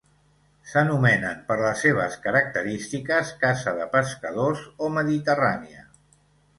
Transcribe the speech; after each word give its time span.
S'anomenen, 0.69 1.43
per 1.51 1.57
les 1.59 1.83
seves 1.85 2.17
característiques, 2.25 3.35
casa 3.45 3.77
de 3.83 3.89
pescadors 3.95 4.67
o 4.89 4.93
mediterrània. 4.99 5.91